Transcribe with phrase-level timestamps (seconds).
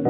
[0.00, 0.08] Hey,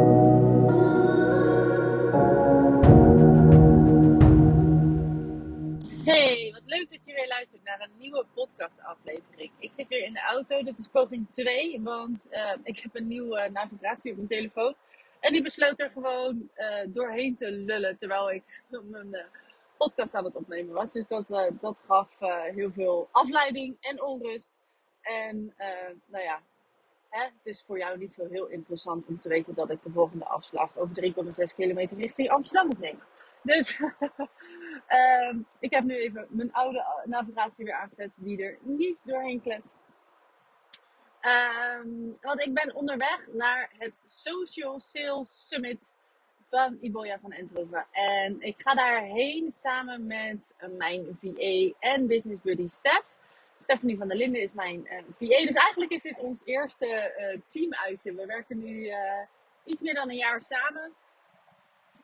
[6.53, 9.51] wat leuk dat je weer luistert naar een nieuwe podcastaflevering.
[9.59, 13.07] Ik zit weer in de auto, dit is poging 2, want uh, ik heb een
[13.07, 14.75] nieuwe navigatie op mijn telefoon.
[15.21, 19.17] En die besloot er gewoon uh, doorheen te lullen terwijl ik mijn
[19.77, 20.93] podcast aan het opnemen was.
[20.93, 21.29] Dus dat,
[21.61, 22.17] dat gaf
[22.55, 24.53] heel veel afleiding en onrust.
[25.01, 25.55] En
[26.07, 26.43] nou ja,
[27.11, 29.91] hè, het is voor jou niet zo heel interessant om te weten dat ik de
[29.91, 31.13] volgende afslag over
[31.49, 33.03] 3,6 kilometer richting Amsterdam moet nemen.
[33.43, 39.43] Dus um, ik heb nu even mijn oude navigatie weer aangezet, die er niet doorheen
[39.43, 39.77] kletst.
[41.23, 45.97] Um, want ik ben onderweg naar het Social Sales Summit
[46.51, 47.87] van Iboya van Entrover.
[47.91, 53.17] En ik ga daarheen samen met mijn VA en business buddy Stef.
[53.63, 55.47] Stephanie van der Linden is mijn uh, VA.
[55.47, 58.15] Dus eigenlijk is dit ons eerste uh, teamuitje.
[58.15, 58.97] We werken nu uh,
[59.65, 60.93] iets meer dan een jaar samen.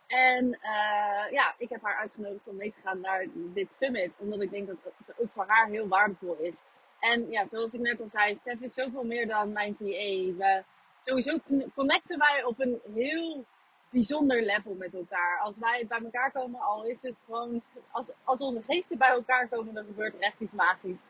[0.07, 0.59] En
[1.31, 4.17] ja, ik heb haar uitgenodigd om mee te gaan naar dit summit.
[4.21, 6.63] Omdat ik denk dat het ook voor haar heel waardevol is.
[7.01, 9.85] En ja, zoals ik net al zei, Stef is zoveel meer dan mijn PA.
[9.85, 10.63] We,
[11.05, 11.39] sowieso
[11.75, 13.45] connecten wij op een heel
[13.91, 15.41] bijzonder level met elkaar.
[15.41, 17.63] Als wij bij elkaar komen, al is het gewoon...
[17.91, 21.01] Als, als onze geesten bij elkaar komen, dan gebeurt er echt iets magisch.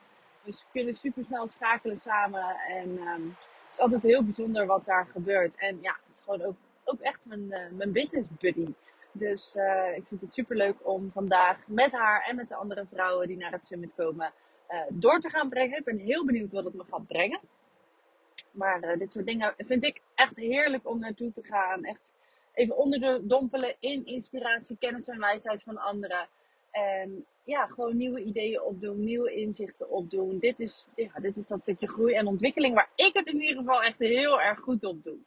[0.47, 2.57] Dus we kunnen super snel schakelen samen.
[2.69, 5.57] En um, het is altijd heel bijzonder wat daar gebeurt.
[5.57, 8.75] En ja, het is gewoon ook ook echt mijn, uh, mijn business buddy.
[9.13, 12.87] Dus uh, ik vind het super leuk om vandaag met haar en met de andere
[12.93, 14.33] vrouwen die naar het summit komen
[14.71, 15.79] uh, door te gaan brengen.
[15.79, 17.41] Ik ben heel benieuwd wat het me gaat brengen.
[18.51, 21.85] Maar dit soort dingen vind ik echt heerlijk om naartoe te gaan.
[21.85, 22.15] Echt
[22.55, 26.29] even onderdompelen in inspiratie, kennis en wijsheid van anderen.
[26.71, 30.39] En ja, gewoon nieuwe ideeën opdoen, nieuwe inzichten opdoen.
[30.39, 33.57] Dit is, ja, dit is dat stukje groei en ontwikkeling waar ik het in ieder
[33.57, 35.19] geval echt heel erg goed op doe.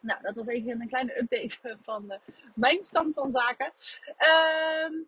[0.00, 2.16] Nou, dat was even een kleine update van uh,
[2.54, 3.72] mijn stand van zaken.
[4.06, 5.00] Uh,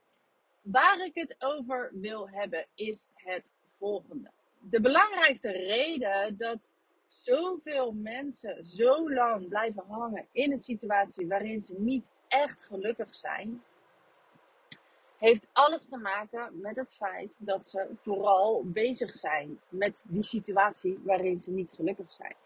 [0.61, 4.31] waar ik het over wil hebben is het volgende.
[4.61, 6.73] De belangrijkste reden dat
[7.07, 13.63] zoveel mensen zo lang blijven hangen in een situatie waarin ze niet echt gelukkig zijn,
[15.23, 20.99] heeft alles te maken met het feit dat ze vooral bezig zijn met die situatie
[21.05, 22.37] waarin ze niet gelukkig zijn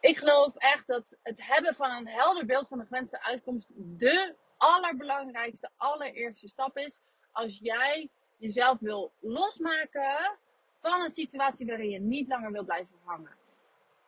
[0.00, 4.34] ik geloof echt dat het hebben van een helder beeld van de gewenste uitkomst de
[4.56, 7.00] allerbelangrijkste, allereerste stap is.
[7.32, 10.38] Als jij jezelf wil losmaken
[10.80, 13.36] van een situatie waarin je niet langer wil blijven hangen.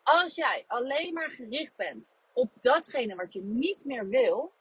[0.03, 4.53] Als jij alleen maar gericht bent op datgene wat je niet meer wil,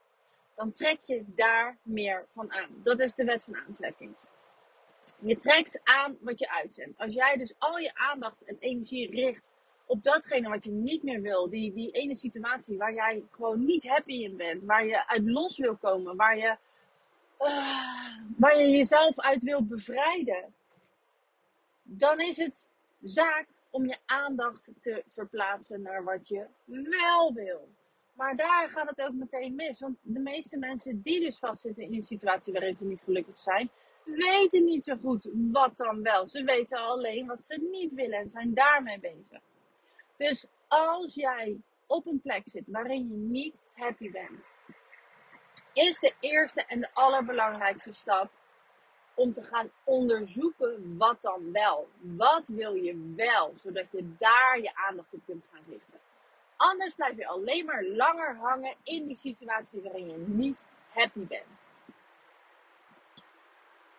[0.61, 2.69] dan trek je daar meer van aan.
[2.83, 4.15] Dat is de wet van aantrekking.
[5.19, 6.97] Je trekt aan wat je uitzendt.
[6.97, 9.51] Als jij dus al je aandacht en energie richt
[9.85, 11.49] op datgene wat je niet meer wil.
[11.49, 14.63] Die, die ene situatie waar jij gewoon niet happy in bent.
[14.63, 16.15] Waar je uit los wil komen.
[16.15, 16.57] Waar je,
[17.39, 20.53] uh, waar je jezelf uit wil bevrijden.
[21.83, 22.69] Dan is het
[23.01, 27.69] zaak om je aandacht te verplaatsen naar wat je wel wil.
[28.13, 29.79] Maar daar gaat het ook meteen mis.
[29.79, 33.69] Want de meeste mensen die dus vastzitten in een situatie waarin ze niet gelukkig zijn,
[34.03, 36.25] weten niet zo goed wat dan wel.
[36.27, 39.39] Ze weten alleen wat ze niet willen en zijn daarmee bezig.
[40.17, 44.55] Dus als jij op een plek zit waarin je niet happy bent,
[45.73, 48.31] is de eerste en de allerbelangrijkste stap
[49.13, 51.89] om te gaan onderzoeken wat dan wel.
[51.99, 55.99] Wat wil je wel, zodat je daar je aandacht op kunt gaan richten.
[56.61, 61.73] Anders blijf je alleen maar langer hangen in die situatie waarin je niet happy bent.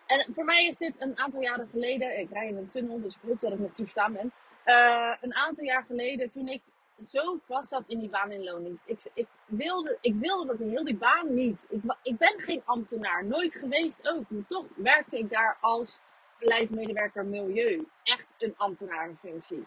[0.05, 2.19] En voor mij is dit een aantal jaren geleden.
[2.19, 4.31] Ik rij in een tunnel, dus ik hoop dat ik nog te verstaan ben.
[4.65, 6.61] Uh, een aantal jaar geleden, toen ik
[7.01, 8.83] zo vast zat in die baan in loondienst.
[8.85, 11.67] Ik, ik, wilde, ik wilde dat heel die baan niet.
[11.69, 14.29] Ik, ik ben geen ambtenaar, nooit geweest ook.
[14.29, 15.99] Maar toch werkte ik daar als
[16.39, 17.87] beleidsmedewerker milieu.
[18.03, 19.65] Echt een ambtenarenfunctie.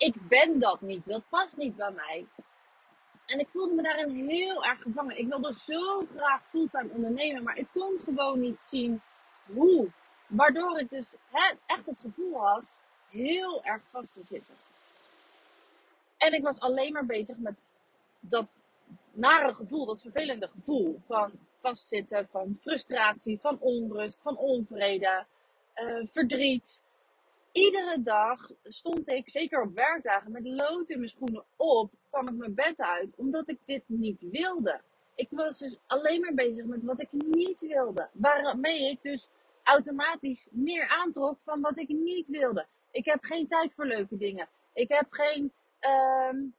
[0.00, 2.26] Ik ben dat niet, dat past niet bij mij.
[3.26, 5.18] En ik voelde me daarin heel erg gevangen.
[5.18, 9.02] Ik wilde zo graag fulltime ondernemen, maar ik kon gewoon niet zien
[9.46, 9.90] hoe.
[10.26, 11.14] Waardoor ik dus
[11.66, 12.78] echt het gevoel had
[13.10, 14.54] heel erg vast te zitten.
[16.16, 17.74] En ik was alleen maar bezig met
[18.20, 18.62] dat
[19.12, 25.26] nare gevoel, dat vervelende gevoel van vastzitten, van frustratie, van onrust, van onvrede,
[25.74, 26.82] uh, verdriet.
[27.52, 32.34] Iedere dag stond ik, zeker op werkdagen, met lood in mijn schoenen op, kwam ik
[32.34, 34.80] mijn bed uit, omdat ik dit niet wilde.
[35.14, 38.08] Ik was dus alleen maar bezig met wat ik niet wilde.
[38.12, 39.28] Waarmee ik dus
[39.62, 42.66] automatisch meer aantrok van wat ik niet wilde.
[42.90, 44.48] Ik heb geen tijd voor leuke dingen.
[44.72, 45.52] Ik heb geen,
[46.30, 46.54] um,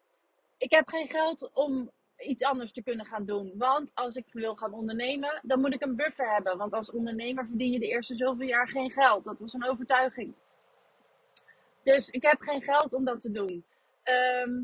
[0.58, 3.54] ik heb geen geld om iets anders te kunnen gaan doen.
[3.58, 6.58] Want als ik wil gaan ondernemen, dan moet ik een buffer hebben.
[6.58, 9.24] Want als ondernemer verdien je de eerste zoveel jaar geen geld.
[9.24, 10.34] Dat was een overtuiging.
[11.84, 13.66] Dus ik heb geen geld om dat te doen.
[14.04, 14.64] Ehm,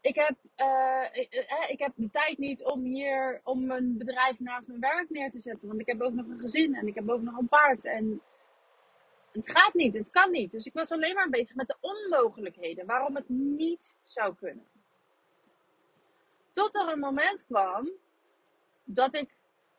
[0.00, 4.40] ik, heb, uh, ik, uh, ik, heb de tijd niet om hier om mijn bedrijf
[4.40, 5.68] naast mijn werk neer te zetten.
[5.68, 7.84] Want ik heb ook nog een gezin en ik heb ook nog een paard.
[7.84, 8.22] En
[9.32, 10.50] het gaat niet, het kan niet.
[10.50, 12.86] Dus ik was alleen maar bezig met de onmogelijkheden.
[12.86, 14.66] Waarom het niet zou kunnen.
[16.52, 17.90] Tot er een moment kwam
[18.84, 19.36] dat ik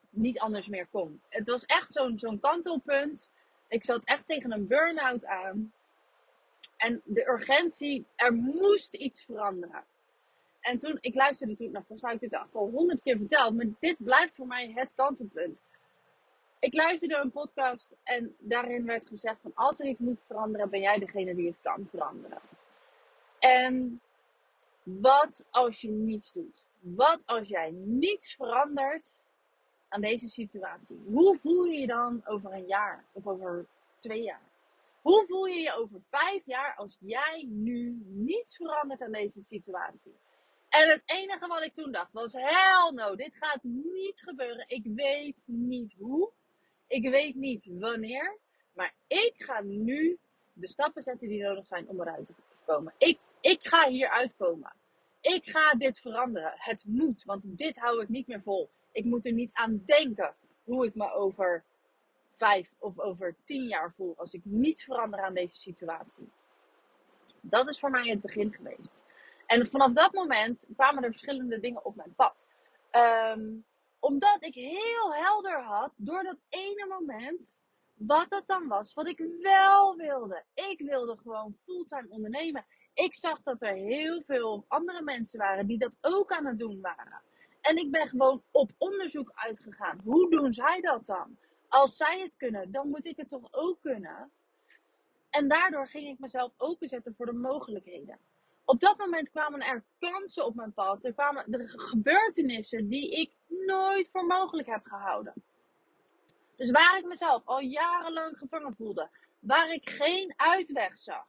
[0.09, 1.21] niet anders meer kon.
[1.29, 3.31] Het was echt zo'n zo'n kantelpunt.
[3.67, 5.73] Ik zat echt tegen een burn-out aan.
[6.85, 9.83] En de urgentie, er moest iets veranderen.
[10.59, 13.55] En toen, ik luisterde toen, nou volgens mij heb ik dit al honderd keer verteld,
[13.55, 15.61] maar dit blijft voor mij het kantelpunt.
[16.59, 20.79] Ik luisterde een podcast en daarin werd gezegd van als er iets moet veranderen, ben
[20.79, 22.39] jij degene die het kan veranderen.
[23.39, 24.01] En
[24.83, 26.67] wat als je niets doet?
[26.79, 29.19] Wat als jij niets verandert
[29.89, 31.03] aan deze situatie?
[31.05, 33.65] Hoe voel je je dan over een jaar of over
[33.99, 34.53] twee jaar?
[35.05, 40.15] Hoe voel je je over vijf jaar als jij nu niets verandert aan deze situatie?
[40.69, 44.65] En het enige wat ik toen dacht was: hell no, dit gaat niet gebeuren.
[44.67, 46.31] Ik weet niet hoe.
[46.87, 48.37] Ik weet niet wanneer.
[48.73, 50.17] Maar ik ga nu
[50.53, 52.33] de stappen zetten die nodig zijn om eruit te
[52.65, 52.93] komen.
[52.97, 54.73] Ik, ik ga hier uitkomen.
[55.21, 56.53] Ik ga dit veranderen.
[56.55, 58.69] Het moet, want dit hou ik niet meer vol.
[58.91, 61.63] Ik moet er niet aan denken hoe ik me over
[62.37, 66.31] vijf of over tien jaar voel als ik niet verander aan deze situatie.
[67.41, 69.03] Dat is voor mij het begin geweest.
[69.45, 72.47] En vanaf dat moment kwamen er verschillende dingen op mijn pad.
[72.89, 73.49] Ehm,
[73.99, 77.59] omdat ik heel helder had, door dat ene moment,
[77.93, 80.43] wat het dan was wat ik wel wilde.
[80.53, 82.65] Ik wilde gewoon fulltime ondernemen.
[82.93, 86.81] Ik zag dat er heel veel andere mensen waren die dat ook aan het doen
[86.81, 87.21] waren.
[87.61, 90.01] En ik ben gewoon op onderzoek uitgegaan.
[90.03, 91.37] Hoe doen zij dat dan?
[91.75, 94.31] Als zij het kunnen, dan moet ik het toch ook kunnen?
[95.29, 98.19] En daardoor ging ik mezelf openzetten voor de mogelijkheden.
[98.65, 101.03] Op dat moment kwamen er kansen op mijn pad.
[101.03, 105.33] Er kwamen gebeurtenissen die ik nooit voor mogelijk heb gehouden.
[106.55, 111.25] Dus waar ik mezelf al jarenlang gevangen voelde, waar ik geen uitweg zag,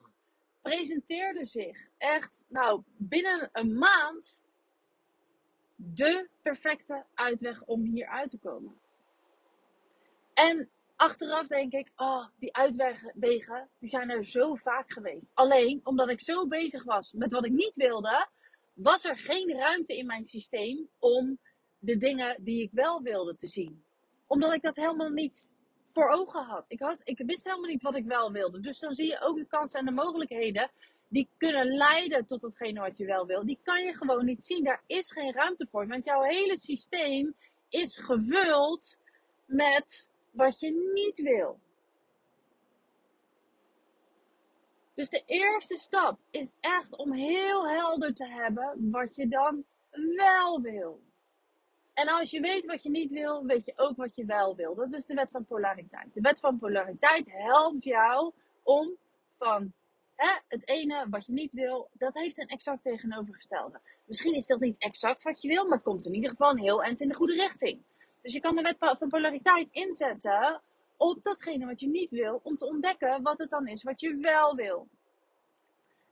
[0.62, 4.42] presenteerde zich echt, nou, binnen een maand
[5.74, 8.80] de perfecte uitweg om hier uit te komen.
[10.36, 15.30] En achteraf denk ik, oh, die uitwegen die zijn er zo vaak geweest.
[15.34, 18.28] Alleen omdat ik zo bezig was met wat ik niet wilde,
[18.72, 21.38] was er geen ruimte in mijn systeem om
[21.78, 23.84] de dingen die ik wel wilde te zien.
[24.26, 25.50] Omdat ik dat helemaal niet
[25.92, 26.64] voor ogen had.
[26.68, 28.60] Ik, had, ik wist helemaal niet wat ik wel wilde.
[28.60, 30.70] Dus dan zie je ook de kansen en de mogelijkheden
[31.08, 33.46] die kunnen leiden tot hetgene wat je wel wil.
[33.46, 34.64] Die kan je gewoon niet zien.
[34.64, 35.86] Daar is geen ruimte voor.
[35.86, 37.34] Want jouw hele systeem
[37.68, 38.96] is gevuld
[39.46, 41.58] met wat je niet wil.
[44.94, 49.64] Dus de eerste stap is echt om heel helder te hebben wat je dan
[50.16, 51.00] wel wil.
[51.94, 54.74] En als je weet wat je niet wil, weet je ook wat je wel wil.
[54.74, 56.14] Dat is de wet van polariteit.
[56.14, 58.96] De wet van polariteit helpt jou om
[59.38, 59.72] van
[60.14, 63.80] hè, het ene wat je niet wil, dat heeft een exact tegenovergestelde.
[64.04, 66.58] Misschien is dat niet exact wat je wil, maar het komt in ieder geval een
[66.58, 67.82] heel eind in de goede richting.
[68.26, 70.60] Dus je kan de wet van polariteit inzetten
[70.96, 74.16] op datgene wat je niet wil, om te ontdekken wat het dan is wat je
[74.16, 74.88] wel wil.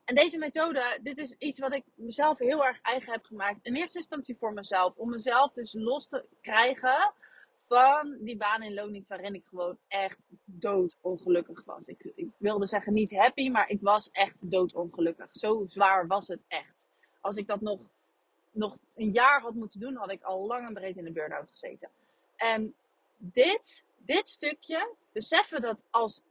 [0.04, 3.58] En deze methode, dit is iets wat ik mezelf heel erg eigen heb gemaakt.
[3.62, 4.96] In eerste instantie voor mezelf.
[4.96, 7.12] Om mezelf dus los te krijgen
[7.66, 11.86] van die baan in loondienst waarin ik gewoon echt doodongelukkig was.
[11.86, 15.28] Ik, wilde zeggen niet happy, maar ik was echt doodongelukkig.
[15.32, 16.88] Zo zwaar was het echt.
[17.20, 17.80] Als ik dat nog,
[18.50, 21.50] nog een jaar had moeten doen, had ik al lang en breed in de burn-out
[21.50, 21.90] gezeten.
[22.36, 22.74] En
[23.16, 26.22] dit, dit stukje, beseffen dat als,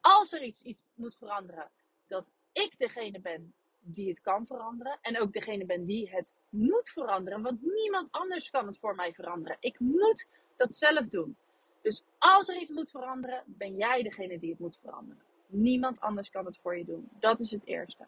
[0.00, 1.70] als er iets, iets moet veranderen,
[2.06, 4.98] dat ik degene ben die het kan veranderen.
[5.00, 7.42] En ook degene ben die het moet veranderen.
[7.42, 9.56] Want niemand anders kan het voor mij veranderen.
[9.60, 11.36] Ik moet dat zelf doen.
[11.82, 15.22] Dus als er iets moet veranderen, ben jij degene die het moet veranderen.
[15.46, 17.08] Niemand anders kan het voor je doen.
[17.20, 18.06] Dat is het eerste.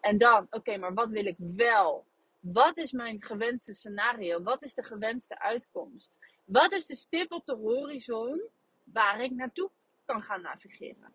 [0.00, 2.04] En dan, oké, maar wat wil ik wel?
[2.40, 4.42] Wat is mijn gewenste scenario?
[4.42, 6.12] Wat is de gewenste uitkomst?
[6.50, 8.42] Wat is de stip op de horizon
[8.84, 9.70] waar ik naartoe
[10.04, 11.12] kan gaan navigeren?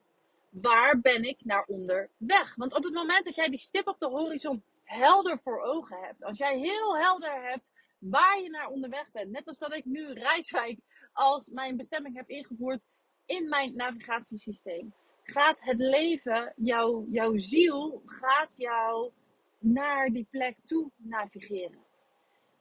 [0.49, 2.55] Waar ben ik naar onderweg?
[2.55, 6.23] Want op het moment dat jij die stip op de horizon helder voor ogen hebt,
[6.23, 10.13] als jij heel helder hebt waar je naar onderweg bent, net als dat ik nu
[10.13, 10.79] Rijswijk
[11.13, 12.83] als mijn bestemming heb ingevoerd
[13.25, 19.11] in mijn navigatiesysteem, gaat het leven, jouw, jouw ziel, gaat jou
[19.59, 21.83] naar die plek toe navigeren.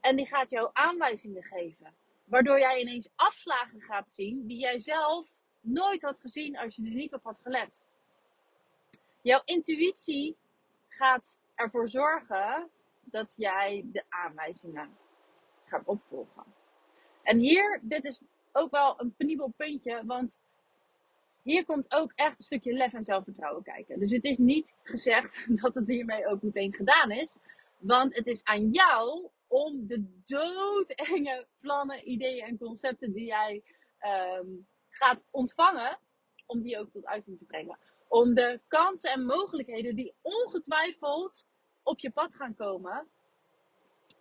[0.01, 2.03] En die gaat jou aanwijzingen geven.
[2.25, 5.29] Waardoor jij ineens afslagen gaat zien die jij zelf
[5.61, 7.83] nooit had gezien als je er niet op had gelet.
[9.23, 10.37] Jouw intuïtie
[10.89, 14.97] gaat ervoor zorgen dat jij de aanwijzingen
[15.65, 16.45] gaat opvolgen.
[17.23, 20.39] En hier, dit is ook wel een penibel puntje, want
[21.43, 23.99] hier komt ook echt een stukje lef en zelfvertrouwen kijken.
[23.99, 27.39] Dus het is niet gezegd dat het hiermee ook meteen gedaan is.
[27.79, 33.63] Want het is aan jou om de doodenge plannen, ideeën en concepten die jij
[33.99, 34.47] ehm,
[34.89, 35.99] gaat ontvangen,
[36.47, 37.79] om die ook tot uiting te brengen.
[38.09, 41.47] Om de kansen en mogelijkheden die ongetwijfeld
[41.83, 43.09] op je pad gaan komen,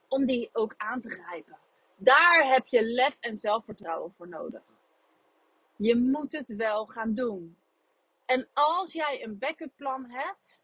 [0.07, 1.57] om die ook aan te grijpen.
[1.95, 4.63] Daar heb je lef en zelfvertrouwen voor nodig.
[5.75, 7.57] Je moet het wel gaan doen.
[8.25, 10.63] En als jij een backup plan hebt,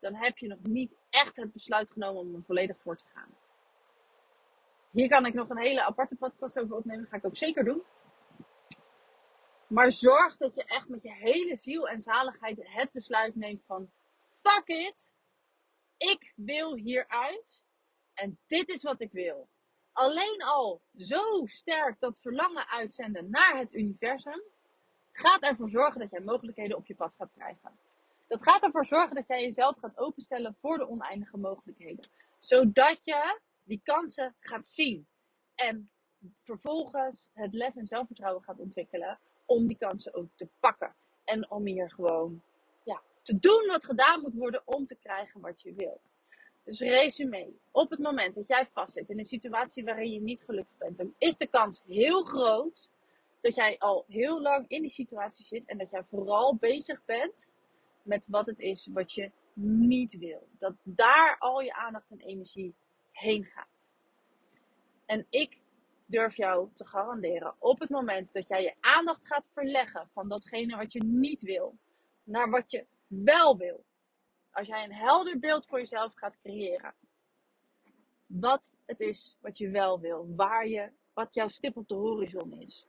[0.00, 3.36] dan heb je nog niet echt het besluit genomen om er volledig voor te gaan.
[4.90, 7.00] Hier kan ik nog een hele aparte podcast over opnemen.
[7.00, 7.82] Dat ga ik ook zeker doen.
[9.66, 13.90] Maar zorg dat je echt met je hele ziel en zaligheid het besluit neemt van
[14.42, 15.16] fuck it.
[15.96, 17.64] Ik wil hieruit.
[18.14, 19.48] En dit is wat ik wil.
[19.92, 24.42] Alleen al zo sterk dat verlangen uitzenden naar het universum
[25.12, 27.78] gaat ervoor zorgen dat jij mogelijkheden op je pad gaat krijgen.
[28.28, 32.08] Dat gaat ervoor zorgen dat jij jezelf gaat openstellen voor de oneindige mogelijkheden.
[32.38, 35.06] Zodat je die kansen gaat zien.
[35.54, 35.90] En
[36.42, 40.94] vervolgens het lef en zelfvertrouwen gaat ontwikkelen om die kansen ook te pakken.
[41.24, 42.42] En om hier gewoon
[42.84, 46.00] ja, te doen wat gedaan moet worden om te krijgen wat je wil.
[46.64, 47.52] Dus resume.
[47.70, 51.14] Op het moment dat jij vastzit in een situatie waarin je niet gelukkig bent, dan
[51.18, 52.88] is de kans heel groot
[53.40, 57.50] dat jij al heel lang in die situatie zit en dat jij vooral bezig bent
[58.08, 60.48] met wat het is wat je niet wil.
[60.58, 62.74] Dat daar al je aandacht en energie
[63.12, 63.68] heen gaat.
[65.06, 65.58] En ik
[66.06, 70.76] durf jou te garanderen, op het moment dat jij je aandacht gaat verleggen van datgene
[70.76, 71.78] wat je niet wil,
[72.24, 73.84] naar wat je wel wil.
[74.50, 76.94] Als jij een helder beeld voor jezelf gaat creëren.
[78.26, 82.52] Wat het is wat je wel wil, waar je, wat jouw stip op de horizon
[82.52, 82.86] is.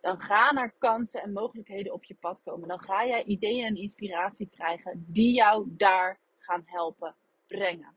[0.00, 2.68] Dan ga naar kansen en mogelijkheden op je pad komen.
[2.68, 7.14] Dan ga jij ideeën en inspiratie krijgen die jou daar gaan helpen
[7.46, 7.96] brengen.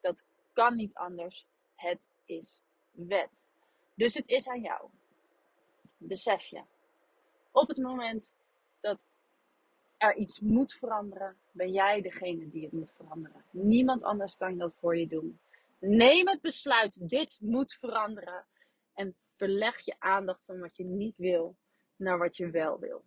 [0.00, 1.46] Dat kan niet anders.
[1.74, 3.46] Het is wet.
[3.94, 4.88] Dus het is aan jou.
[5.96, 6.62] Besef je.
[7.50, 8.34] Op het moment
[8.80, 9.06] dat
[9.96, 13.44] er iets moet veranderen, ben jij degene die het moet veranderen.
[13.50, 15.38] Niemand anders kan dat voor je doen.
[15.78, 18.44] Neem het besluit, dit moet veranderen.
[18.94, 21.56] En verleg je aandacht van wat je niet wil
[21.96, 23.04] naar wat je wel wil.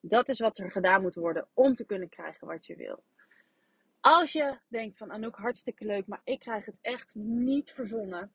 [0.00, 3.02] Dat is wat er gedaan moet worden om te kunnen krijgen wat je wil.
[4.00, 8.32] Als je denkt van Anouk, hartstikke leuk, maar ik krijg het echt niet verzonnen.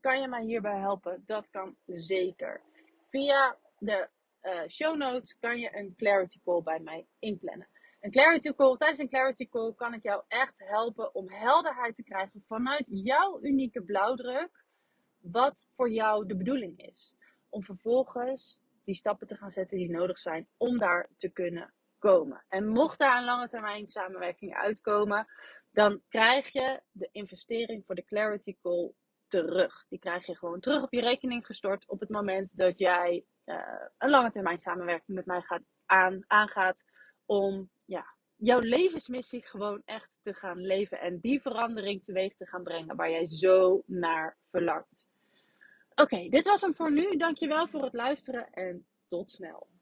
[0.00, 1.22] Kan je mij hierbij helpen?
[1.26, 2.60] Dat kan zeker.
[3.10, 4.08] Via de
[4.42, 7.68] uh, show notes kan je een clarity call bij mij inplannen.
[8.00, 12.02] Een clarity call, tijdens een clarity call kan ik jou echt helpen om helderheid te
[12.02, 14.64] krijgen vanuit jouw unieke blauwdruk.
[15.30, 17.14] Wat voor jou de bedoeling is.
[17.48, 22.44] Om vervolgens die stappen te gaan zetten die nodig zijn om daar te kunnen komen.
[22.48, 25.26] En mocht daar een lange termijn samenwerking uitkomen,
[25.70, 28.92] dan krijg je de investering voor de Clarity Call
[29.28, 29.84] terug.
[29.88, 33.56] Die krijg je gewoon terug op je rekening gestort op het moment dat jij uh,
[33.98, 36.84] een lange termijn samenwerking met mij gaat aan, aangaat
[37.26, 42.62] om ja, jouw levensmissie gewoon echt te gaan leven en die verandering teweeg te gaan
[42.62, 45.08] brengen waar jij zo naar verlangt.
[46.00, 47.16] Oké, dit was hem voor nu.
[47.16, 49.77] Dankjewel voor het luisteren en tot snel.